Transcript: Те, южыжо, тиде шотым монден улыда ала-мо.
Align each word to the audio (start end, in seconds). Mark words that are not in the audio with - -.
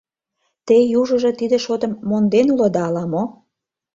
Те, 0.65 0.77
южыжо, 0.99 1.31
тиде 1.39 1.57
шотым 1.65 1.91
монден 2.09 2.47
улыда 2.53 2.81
ала-мо. 2.89 3.23